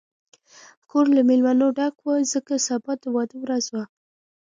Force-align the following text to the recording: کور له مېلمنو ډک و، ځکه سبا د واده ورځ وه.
کور 0.89 1.05
له 1.15 1.21
مېلمنو 1.29 1.67
ډک 1.77 1.95
و، 2.03 2.07
ځکه 2.33 2.53
سبا 2.67 2.93
د 3.01 3.03
واده 3.15 3.37
ورځ 3.43 3.65
وه. 3.73 3.83